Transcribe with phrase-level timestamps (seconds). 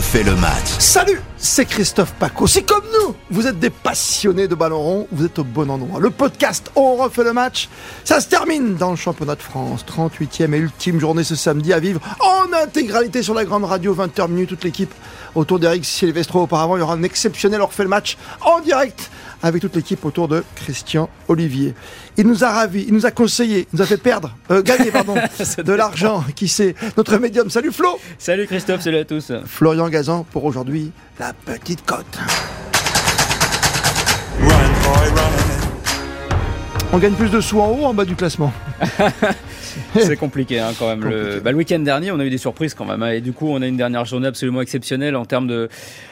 [0.00, 0.64] refait le match.
[0.78, 2.46] Salut, c'est Christophe Paco.
[2.46, 6.00] Si comme nous, vous êtes des passionnés de ballon rond, vous êtes au bon endroit.
[6.00, 7.68] Le podcast On refait le match,
[8.02, 9.84] ça se termine dans le championnat de France.
[9.84, 14.28] 38e et ultime journée ce samedi à vivre en intégralité sur la grande radio, 20h
[14.28, 14.94] minutes, toute l'équipe
[15.34, 16.40] autour d'Eric Silvestro.
[16.40, 19.10] Auparavant, il y aura un exceptionnel On refait le match en direct
[19.42, 21.74] avec toute l'équipe autour de Christian Olivier.
[22.16, 24.90] Il nous a ravis, il nous a conseillé, il nous a fait perdre, euh, gagner
[24.90, 25.14] pardon,
[25.58, 26.24] de l'argent.
[26.34, 27.50] Qui c'est Notre médium.
[27.50, 29.32] Salut Flo Salut Christophe, salut à tous.
[29.46, 32.18] Florian Gazan pour aujourd'hui la petite cote.
[36.92, 38.52] On gagne plus de sous en haut ou en bas du classement?
[39.98, 41.04] C'est compliqué hein, quand même.
[41.08, 43.02] Le, bah, le week-end dernier, on a eu des surprises quand même.
[43.02, 45.68] hein, Et du coup, on a une dernière journée absolument exceptionnelle en termes de,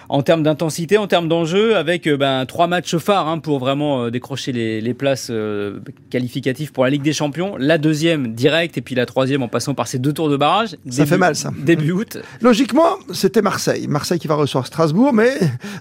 [0.08, 4.04] en termes d'intensité, en termes d'enjeu, avec euh, ben, trois matchs phares hein, pour vraiment
[4.04, 7.56] euh, décrocher les, les places euh, qualificatives pour la Ligue des Champions.
[7.58, 10.76] La deuxième directe et puis la troisième en passant par ces deux tours de barrage.
[10.88, 11.50] Ça fait mal, ça.
[11.58, 12.18] Début août.
[12.40, 13.86] Logiquement, c'était Marseille.
[13.88, 15.32] Marseille qui va recevoir Strasbourg, mais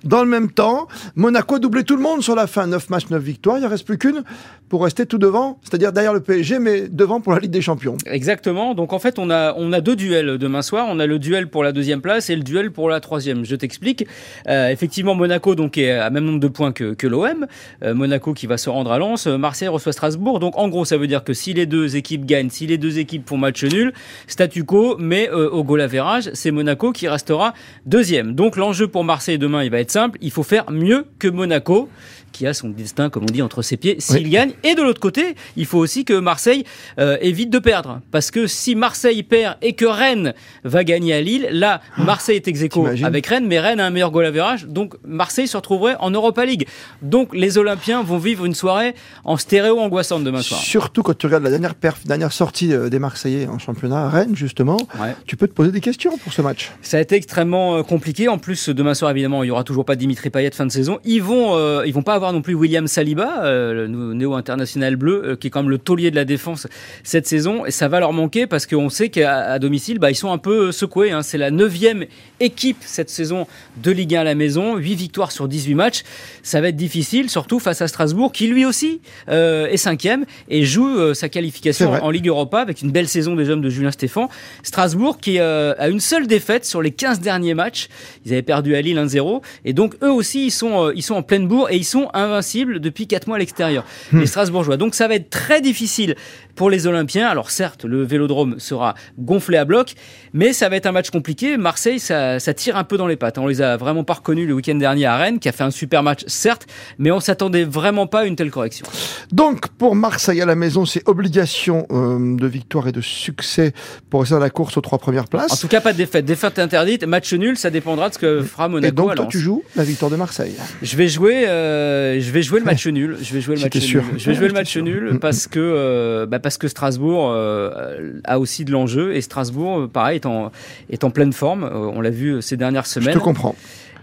[0.03, 2.67] dans le même temps, Monaco a doublé tout le monde sur la fin.
[2.67, 3.57] 9 matchs, 9 victoires.
[3.57, 4.23] Il ne reste plus qu'une
[4.69, 7.66] pour rester tout devant, c'est-à-dire derrière le PSG, mais devant pour la Ligue des Champions.
[8.05, 8.73] Exactement.
[8.73, 10.87] Donc en fait, on a, on a deux duels demain soir.
[10.89, 13.45] On a le duel pour la deuxième place et le duel pour la troisième.
[13.45, 14.05] Je t'explique.
[14.47, 17.47] Euh, effectivement, Monaco donc est à même nombre de points que, que l'OM.
[17.83, 19.27] Euh, Monaco qui va se rendre à Lens.
[19.27, 20.39] Euh, Marseille reçoit Strasbourg.
[20.39, 22.99] Donc en gros, ça veut dire que si les deux équipes gagnent, si les deux
[22.99, 23.93] équipes font match nul,
[24.27, 27.53] statu quo, mais euh, au goal average, c'est Monaco qui restera
[27.85, 28.33] deuxième.
[28.33, 30.17] Donc l'enjeu pour Marseille demain, il va être simple.
[30.21, 31.89] Il faut faire mieux que Monaco
[32.31, 34.29] qui a son destin, comme on dit, entre ses pieds, s'il Oui.
[34.29, 34.51] gagne.
[34.63, 36.63] Et de l'autre côté, il faut aussi que Marseille
[36.99, 38.01] euh, évite de perdre.
[38.11, 42.47] Parce que si Marseille perd et que Rennes va gagner à Lille, là, Marseille est
[42.47, 44.65] ex aequo avec Rennes, mais Rennes a un meilleur goal average.
[44.65, 46.67] Donc Marseille se retrouverait en Europa League.
[47.01, 50.59] Donc les Olympiens vont vivre une soirée en stéréo angoissante demain soir.
[50.59, 54.09] Surtout quand tu regardes la dernière perf, dernière sortie euh, des Marseillais en championnat à
[54.09, 55.15] Rennes, justement, Ouais.
[55.25, 56.71] tu peux te poser des questions pour ce match.
[56.81, 58.27] Ça a été extrêmement euh, compliqué.
[58.27, 60.99] En plus, demain soir, évidemment, il y aura toujours pas Dimitri Payet fin de saison.
[61.05, 65.21] Ils vont, euh, ils vont pas avoir non plus William Saliba, euh, le néo-international bleu,
[65.23, 66.67] euh, qui est quand même le taulier de la défense
[67.03, 67.65] cette saison.
[67.65, 70.71] Et ça va leur manquer parce qu'on sait qu'à domicile, bah, ils sont un peu
[70.71, 71.11] secoués.
[71.11, 71.21] hein.
[71.21, 72.05] C'est la neuvième
[72.39, 73.47] équipe cette saison
[73.77, 74.75] de Ligue 1 à la maison.
[74.77, 76.03] 8 victoires sur 18 matchs.
[76.43, 80.63] Ça va être difficile, surtout face à Strasbourg, qui lui aussi euh, est cinquième et
[80.65, 83.91] joue euh, sa qualification en Ligue Europa avec une belle saison des hommes de Julien
[83.91, 84.29] Stéphan.
[84.63, 87.87] Strasbourg qui euh, a une seule défaite sur les 15 derniers matchs.
[88.25, 91.15] Ils avaient perdu à Lille 1-0 et donc eux aussi ils sont euh, ils sont
[91.15, 93.83] en pleine bourre et ils sont invincibles depuis 4 mois à l'extérieur.
[94.11, 94.77] Les Strasbourgeois.
[94.77, 96.15] Donc ça va être très difficile
[96.57, 97.27] pour les Olympiens.
[97.27, 99.93] Alors certes, le Vélodrome sera gonflé à bloc,
[100.33, 101.55] mais ça va être un match compliqué.
[101.55, 103.37] Marseille ça, ça tire un peu dans les pattes.
[103.37, 105.71] On les a vraiment pas reconnus le week-end dernier à Rennes qui a fait un
[105.71, 106.65] super match certes,
[106.97, 108.85] mais on s'attendait vraiment pas à une telle correction.
[109.31, 113.73] Donc, pour Marseille à la maison, c'est obligation euh, de victoire et de succès
[114.09, 115.59] pour rester dans la course aux trois premières En places.
[115.59, 116.25] tout cas, pas de défaite.
[116.25, 119.27] Défaite interdite, match nul, ça dépendra de ce que fera Monaco Et donc, à toi,
[119.29, 120.55] tu joues la victoire de Marseille.
[120.81, 123.15] Je vais jouer, euh, je vais jouer le match nul.
[123.21, 123.83] Je vais jouer le match nul.
[123.83, 124.03] sûr.
[124.17, 128.39] Je vais jouer le match nul parce que euh, bah parce que Strasbourg euh, a
[128.39, 130.49] aussi de l'enjeu et Strasbourg, euh, pareil, est en
[130.89, 131.65] est en pleine forme.
[131.65, 133.15] Euh, on l'a vu ces dernières Je semaines.
[133.15, 133.53] te comprends.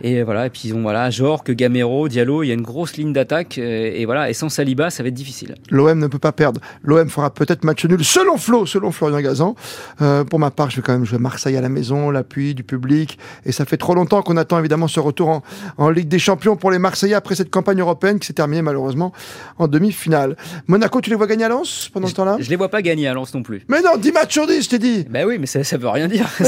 [0.03, 2.97] Et voilà, et puis ils ont voilà, Jorque, Gamero, Diallo, il y a une grosse
[2.97, 5.55] ligne d'attaque euh, et voilà, et sans Saliba, ça va être difficile.
[5.71, 6.61] L'OM ne peut pas perdre.
[6.83, 9.55] L'OM fera peut-être match nul, selon Flo, selon Florian Gazan.
[10.03, 12.65] Euh, pour ma part, je vais quand même jouer Marseille à la maison, l'appui du
[12.65, 13.19] public.
[13.47, 15.43] Et ça fait trop longtemps qu'on attend évidemment ce retour en,
[15.79, 19.13] en Ligue des Champions pour les Marseillais après cette campagne européenne qui s'est terminée malheureusement
[19.59, 20.37] en demi-finale.
[20.67, 22.37] Monaco, tu les vois gagner à Lens pendant ce temps-là?
[22.41, 23.63] Je les vois pas gagner à Lens non plus.
[23.69, 25.05] Mais non, 10 matchs sur 10, je t'ai dit.
[25.09, 26.29] Ben oui, mais ça, ça veut rien dire.
[26.39, 26.45] Pas-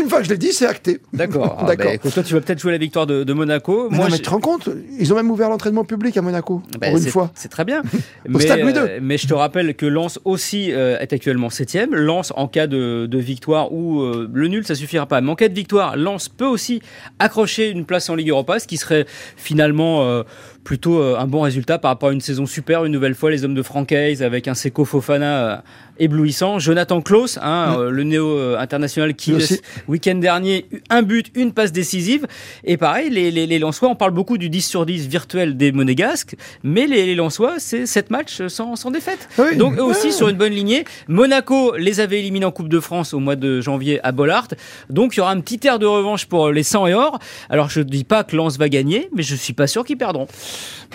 [0.00, 1.00] Une fois que je l'ai dit, c'est acté.
[1.12, 1.54] D'accord.
[1.58, 1.90] Ah, D'accord.
[1.90, 3.88] écoute, toi, tu vas peut-être la victoire de, de Monaco.
[3.90, 4.68] Mais Moi, non, mais tu te rends compte
[4.98, 7.30] Ils ont même ouvert l'entraînement public à Monaco, Ben, pour une fois.
[7.34, 7.80] C'est très bien.
[8.28, 8.78] Au mais, stade Louis II.
[8.78, 11.94] euh, mais je te rappelle que Lens aussi euh, est actuellement septième.
[11.94, 15.20] Lens en cas de, de victoire ou euh, le nul, ça suffira pas.
[15.20, 16.80] Mais en cas de victoire, Lens peut aussi
[17.18, 19.06] accrocher une place en Ligue Europa, ce qui serait
[19.36, 20.22] finalement euh,
[20.66, 22.84] plutôt euh, un bon résultat par rapport à une saison super.
[22.84, 25.56] Une nouvelle fois, les hommes de Francaise avec un Seko Fofana euh,
[26.00, 26.58] éblouissant.
[26.58, 29.38] Jonathan Klaus, hein, euh, le néo-international qui, le
[29.86, 32.26] week-end dernier, un but, une passe décisive.
[32.64, 35.70] Et pareil, les, les, les Lensois, on parle beaucoup du 10 sur 10 virtuel des
[35.70, 39.28] Monégasques, mais les, les Lensois, c'est 7 matchs sans, sans défaite.
[39.38, 39.56] Ah oui.
[39.56, 40.12] Donc eux aussi Ouais.
[40.12, 40.84] sur une bonne lignée.
[41.08, 44.48] Monaco les avait éliminés en Coupe de France au mois de janvier à Bollard.
[44.90, 47.20] Donc il y aura un petit air de revanche pour les 100 et or.
[47.50, 49.96] Alors je ne dis pas que Lens va gagner, mais je suis pas sûr qu'ils
[49.96, 50.26] perdront.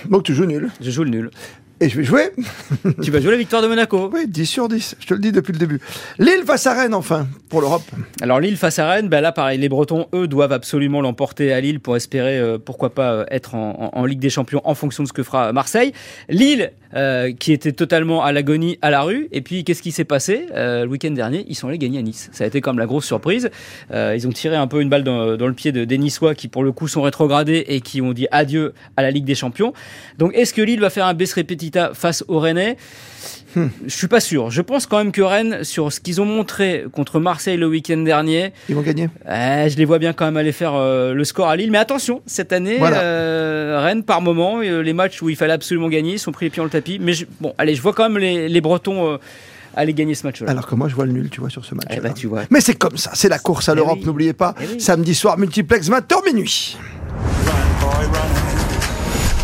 [0.09, 0.69] Donc tu joues nul.
[0.81, 1.29] Je joue le nul.
[1.83, 2.29] Et je vais jouer
[3.01, 4.07] tu vas jouer la victoire de Monaco.
[4.13, 5.79] Oui, 10 sur 10, je te le dis depuis le début.
[6.19, 7.81] Lille face à Rennes, enfin, pour l'Europe.
[8.21, 11.59] Alors Lille face à Rennes, ben là pareil, les Bretons, eux, doivent absolument l'emporter à
[11.59, 14.75] Lille pour espérer, euh, pourquoi pas, euh, être en, en- en Ligue des Champions en
[14.75, 15.91] fonction de ce que fera Marseille.
[16.29, 19.27] Lille euh, qui était totalement à l'agonie à la rue.
[19.31, 20.47] Et puis, qu'est-ce qui s'est passé?
[20.53, 22.29] Euh, Le week-end dernier, ils sont allés gagner à Nice.
[22.33, 23.49] Ça a été comme la grosse surprise.
[23.91, 26.35] Euh, ils ont tiré un peu une balle dans, dans le pied de, des Niçois
[26.35, 29.35] qui, pour le coup, sont rétrogradés et qui ont dit adieu à la Ligue des
[29.35, 29.73] Champions.
[30.17, 32.77] Donc, est-ce que Lille va faire un bes repetita face au Rennais?
[33.55, 33.67] Hmm.
[33.85, 34.49] Je suis pas sûr.
[34.49, 37.97] Je pense quand même que Rennes, sur ce qu'ils ont montré contre Marseille le week-end
[37.97, 39.09] dernier, Ils vont gagner.
[39.29, 41.69] eh, je les vois bien quand même aller faire euh, le score à Lille.
[41.69, 43.01] Mais attention, cette année, Voilà.
[43.01, 46.49] euh, Rennes, par moment, les matchs où il fallait absolument gagner, ils sont pris les
[46.49, 46.99] pieds dans le tapis.
[46.99, 49.17] Mais je- bon, allez, je vois quand même les, les Bretons euh,
[49.75, 50.49] aller gagner ce match-là.
[50.49, 51.87] Alors que moi, je vois le nul, tu vois, sur ce match.
[51.91, 52.43] Eh ben, tu vois.
[52.49, 54.05] Mais c'est comme ça, c'est la course à Eh l'Europe, oui.
[54.05, 54.53] n'oubliez pas.
[54.59, 54.81] Eh oui.
[54.81, 56.77] Samedi soir, multiplex, 20h minuit.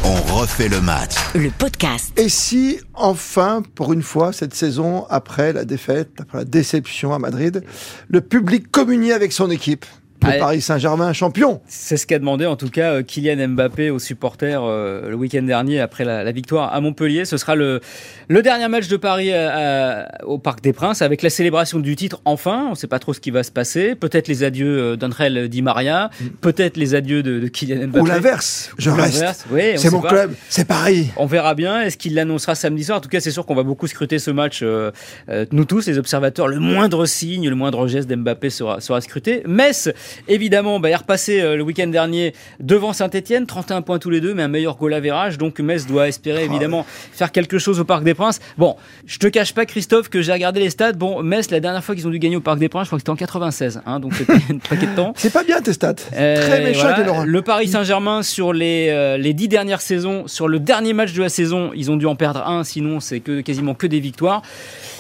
[0.03, 1.15] On refait le match.
[1.35, 2.17] Le podcast.
[2.17, 7.19] Et si, enfin, pour une fois, cette saison, après la défaite, après la déception à
[7.19, 7.63] Madrid,
[8.07, 9.85] le public communiait avec son équipe?
[10.23, 10.39] Le Ouais.
[10.39, 11.61] Paris Saint-Germain champion.
[11.67, 15.43] C'est ce qu'a demandé en tout cas euh, Kylian Mbappé aux supporters euh, le week-end
[15.43, 17.23] dernier après la, la victoire à Montpellier.
[17.25, 17.81] Ce sera le,
[18.27, 21.95] le dernier match de Paris à- à- au Parc des Princes avec la célébration du
[21.95, 22.65] titre enfin.
[22.67, 23.95] On ne sait pas trop ce qui va se passer.
[23.95, 26.09] Peut-être les adieux euh, d'André Di Maria,
[26.41, 27.99] peut-être les adieux de, de Kylian Mbappé.
[28.01, 29.45] Ou l'inverse, je Ou reste.
[29.51, 30.09] oui, c'est mon pas.
[30.09, 31.09] club, c'est Paris.
[31.17, 31.81] On verra bien.
[31.81, 32.97] Est-ce qu'il l'annoncera samedi soir?
[32.97, 34.59] En tout cas, c'est sûr qu'on va beaucoup scruter ce match.
[34.63, 34.91] euh,
[35.29, 39.43] euh, nous tous, les observateurs, le moindre signe, le moindre geste d'Mbappé sera, sera scruté.
[39.47, 39.89] Metz,
[40.27, 44.33] évidemment, bah, est repassé euh, le week-end dernier devant Saint-Etienne, 31 points tous les deux,
[44.33, 45.37] mais un meilleur goal average.
[45.37, 48.39] Donc Metz doit espérer évidemment faire quelque chose au Parc des Princes.
[48.57, 48.75] Bon,
[49.05, 50.93] je te cache pas, Christophe, que j'ai regardé les stats.
[50.93, 52.97] Bon, Metz, la dernière fois qu'ils ont dû gagner au Parc des Princes, je crois
[52.97, 53.81] que c'était en 96.
[53.85, 55.13] Hein, donc c'était un paquet de temps.
[55.17, 55.95] C'est pas bien tes stats.
[56.15, 57.25] Euh, Très méchant, voilà.
[57.25, 61.21] Le Paris Saint-Germain sur les euh, les dix dernières saisons, sur le dernier match de
[61.21, 64.41] la saison, ils ont dû en perdre un, sinon c'est que quasiment que des victoires.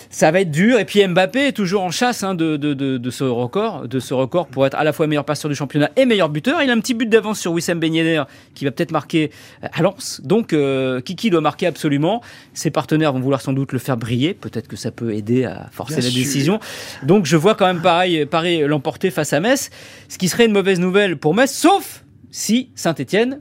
[0.09, 0.79] Ça va être dur.
[0.79, 3.99] Et puis Mbappé est toujours en chasse hein, de, de, de, de ce record, de
[3.99, 6.61] ce record pour être à la fois meilleur passeur du championnat et meilleur buteur.
[6.61, 8.23] Il a un petit but d'avance sur Wissam Ben Yedder
[8.55, 9.31] qui va peut-être marquer
[9.61, 10.21] à Lens.
[10.23, 12.21] Donc euh, Kiki doit marquer absolument.
[12.53, 14.33] Ses partenaires vont vouloir sans doute le faire briller.
[14.33, 16.19] Peut-être que ça peut aider à forcer Bien la sûr.
[16.19, 16.59] décision.
[17.03, 19.69] Donc je vois quand même pareil, Paris l'emporter face à Metz,
[20.09, 22.03] ce qui serait une mauvaise nouvelle pour Metz, sauf
[22.37, 23.39] si Saint-Etienne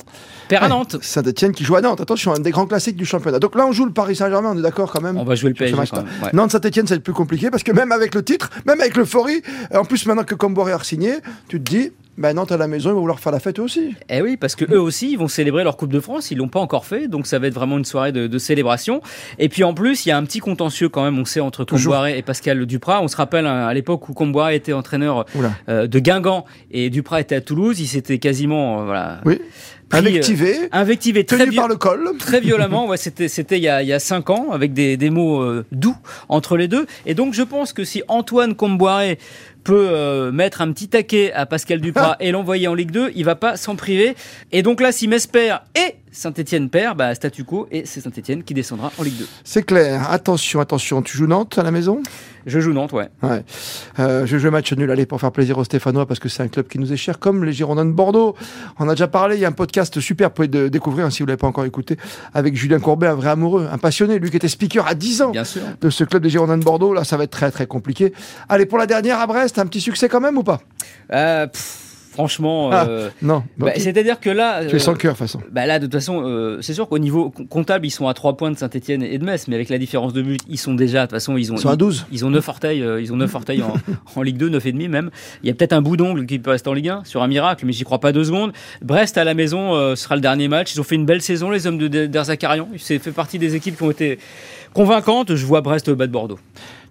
[0.49, 0.97] perd à Nantes.
[1.03, 2.01] Saint-Etienne qui joue à Nantes.
[2.01, 3.39] Attention, un des grands classiques du championnat.
[3.39, 5.51] Donc là, on joue le Paris Saint-Germain, on est d'accord quand même On va jouer
[5.51, 6.31] le PSG ouais.
[6.33, 9.43] Nantes-Saint-Etienne, ça va être plus compliqué parce que même avec le titre, même avec l'euphorie,
[9.75, 11.17] en plus maintenant que Comboiré a signé,
[11.49, 13.63] tu te dis, bah, Nantes à la maison, ils vont vouloir faire la fête eux
[13.63, 13.95] aussi.
[14.09, 16.31] Eh oui, parce que eux aussi, ils vont célébrer leur Coupe de France.
[16.31, 19.01] Ils l'ont pas encore fait, donc ça va être vraiment une soirée de, de célébration.
[19.39, 21.65] Et puis en plus, il y a un petit contentieux quand même, on sait, entre.
[21.65, 23.03] Comboiré et Pascal Duprat.
[23.03, 25.25] On se rappelle hein, à l'époque où Comboiré était entraîneur
[25.69, 27.81] euh, de Guingamp et Duprat était à Toulouse.
[27.81, 29.41] Il s'était quasiment, euh, voilà, Oui.
[29.89, 32.11] Pris, euh, Invectivé, invectivé très par le col.
[32.19, 32.89] très violemment.
[32.89, 35.41] Ouais, c'était c'était il y a il y a cinq ans avec des des mots
[35.43, 35.95] euh, doux
[36.29, 36.87] entre les deux.
[37.07, 39.17] Et donc je pense que si Antoine Comboiré
[39.67, 43.25] peut euh, mettre un petit taquet à Pascal Duprat et l'envoyer en Ligue 2, il
[43.25, 44.15] va pas s'en priver.
[44.53, 48.43] Et donc là, si Metz perd et Saint-Etienne perd, bah statu quo et c'est Saint-Etienne
[48.45, 49.27] qui descendra en Ligue 2.
[49.45, 50.11] C'est clair.
[50.11, 51.03] Attention, attention.
[51.03, 52.01] Tu joues Nantes à la maison?
[52.47, 53.09] Je joue Nantes, ouais.
[53.25, 53.45] Ouais.
[53.99, 56.49] Euh, je joue match nul, allez, pour faire plaisir aux Stéphanois, parce que c'est un
[56.49, 58.37] club qui nous est cher, comme les Girondins de Bordeaux.
[58.79, 61.11] On a déjà parlé, il y a un podcast super, vous pouvez de- découvrir, hein,
[61.11, 61.97] si vous l'avez pas encore écouté,
[62.35, 65.31] avec Julien Courbet, un vrai amoureux, un passionné, lui qui était speaker à 10 ans
[65.33, 65.63] Bien sûr.
[65.81, 66.95] de ce club des Girondins de Bordeaux.
[66.95, 68.13] Là, ça va être très, très compliqué.
[68.49, 70.61] Allez, pour la dernière à Brest, un petit succès quand même ou pas?
[71.13, 71.83] Euh, pff,
[72.13, 73.45] franchement, Ah, euh, Non.
[73.59, 75.41] bah, c'est-à-dire que là, tu es euh, sans cœur, de toute façon.
[75.53, 78.15] Bah là, de toute façon, euh, c'est sûr qu'au niveau com- comptable, ils sont à
[78.15, 80.73] 3 points de Saint-Etienne et de Metz, mais avec la différence de but, ils sont
[80.75, 82.07] déjà, de toute façon, ils ont, Ils sont à 12.
[82.11, 83.75] Ils ont 9 orteils, euh, ils ont 9 orteils en,
[84.17, 85.11] en Ligue 2, 9 et demi même.
[85.43, 87.29] Il y a peut-être un bout d'ongle qui peut rester en Ligue 1 sur un
[87.29, 88.53] miracle, mais j'y crois pas deux secondes.
[88.83, 90.75] Brest à la maison euh, sera le dernier match.
[90.75, 92.69] Ils ont fait une belle saison, les hommes de de- d'Erzakarian.
[92.79, 94.19] C'est fait partie des équipes qui ont été
[94.73, 95.35] convaincantes.
[95.35, 96.39] Je vois Brest battre Bordeaux.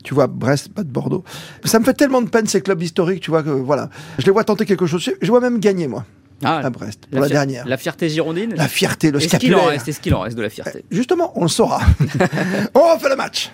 [0.05, 1.23] Tu vois, Brest, pas de Bordeaux.
[1.63, 3.89] Ça me fait tellement de peine, ces clubs historiques, tu vois, que voilà.
[4.19, 5.09] Je les vois tenter quelque chose.
[5.19, 6.05] Je vois même gagner, moi,
[6.43, 7.67] Ah, à Brest, pour la, dernière.
[7.67, 8.53] La fierté girondine.
[8.53, 11.33] La fierté, le Est-ce qu'il en reste Est-ce qu'il en reste de la fierté Justement,
[11.35, 11.81] on le saura.
[12.75, 13.51] on refait le match.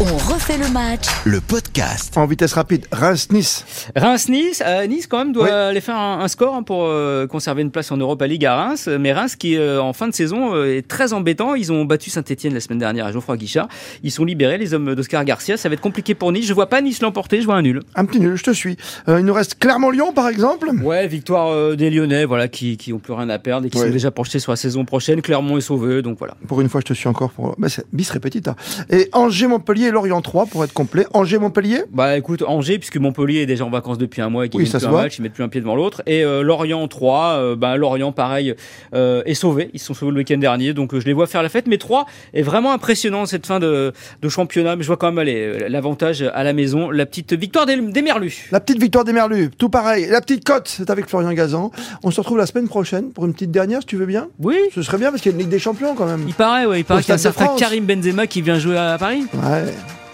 [0.00, 2.16] On refait le match Le podcast.
[2.16, 3.64] En vitesse rapide, Reims-Nice.
[3.96, 5.50] Reims-Nice, euh, Nice quand même doit Oui.
[5.50, 8.54] aller faire un, un score hein, pour euh, conserver une place en Europa League à
[8.54, 8.88] Reims.
[9.00, 11.56] Mais Reims qui euh, en fin de saison euh, est très embêtant.
[11.56, 13.66] Ils ont battu Saint-Etienne la semaine dernière à Geoffroy Guichard.
[14.04, 15.56] Ils sont libérés les hommes d'Oscar Garcia.
[15.56, 16.46] Ça va être compliqué pour Nice.
[16.46, 17.40] Je vois pas Nice l'emporter.
[17.40, 17.80] Je vois un nul.
[17.96, 18.76] Un petit nul, je te suis.
[19.08, 20.70] Euh, il nous reste Clermont-Lyon, par exemple.
[20.80, 23.78] Ouais, victoire euh, des Lyonnais, voilà, qui qui ont plus rien à perdre et qui
[23.78, 23.86] Ouais.
[23.86, 25.22] sont déjà projetés sur la saison prochaine.
[25.22, 26.34] Clermont est sauvé, donc voilà.
[26.46, 27.56] Pour une fois, je te suis encore pour.
[27.58, 28.54] Bah, c'est bis repetita.
[28.90, 31.06] Et Angers-Montpellier, Lorient 3 pour être complet.
[31.14, 31.82] Angers, Montpellier?
[31.92, 34.64] Bah écoute, Angers, puisque Montpellier est déjà en vacances depuis un mois et qu'ils Oui,
[34.64, 35.02] gagnent ça plus se un voit.
[35.02, 36.02] match, ils mettent plus un pied devant l'autre.
[36.06, 38.54] Et euh, Lorient 3, euh, bah, Lorient pareil
[38.94, 39.70] euh, est sauvé.
[39.74, 41.66] Ils sont sauvés le week-end dernier, donc euh, je les vois faire la fête.
[41.66, 43.92] Mais 3 est vraiment impressionnant cette fin de,
[44.22, 44.76] de championnat.
[44.76, 45.26] Mais je vois quand même
[45.68, 48.48] l'avantage à la maison, la petite victoire des, des Merlus.
[48.52, 50.06] La petite victoire des Merlus, tout pareil.
[50.10, 51.70] La petite cote, c'est avec Florian Gazan.
[52.02, 54.28] On se retrouve la semaine prochaine pour une petite dernière, si tu veux bien.
[54.40, 56.24] Oui, Ce serait bien parce qu'il y a une Ligue des Champions quand même.
[56.26, 57.48] il paraît, ouais, il paraît qu'il y a un certain.
[57.58, 59.24] Karim Benzema qui vient jouer à Paris.
[59.34, 59.64] Ouais.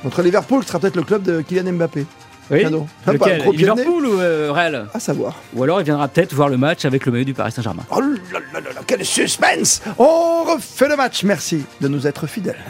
[0.05, 2.05] Contre Liverpool, qui sera peut-être le club de Kylian Mbappé.
[2.51, 2.61] Oui.
[2.61, 2.87] Cadeau.
[3.07, 3.53] Lequel pas gros.
[3.53, 5.41] Liverpool ou euh, Real À savoir.
[5.55, 7.85] Ou alors il viendra peut-être voir le match avec le maillot du Paris Saint-Germain.
[7.91, 11.25] Oh là là là là, quel suspense On refait le match.
[11.25, 12.63] Merci de nous être fidèles.